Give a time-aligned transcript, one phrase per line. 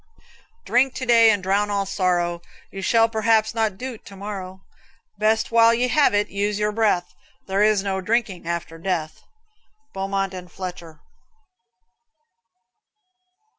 [0.65, 4.61] Drink to day and drown all sorrow; You shall perhaps not do't to morrow;
[5.19, 7.13] Best while you have it, use your breath;
[7.45, 9.21] There is no drinking after death.
[9.93, 11.01] Beaumont and Fletcher.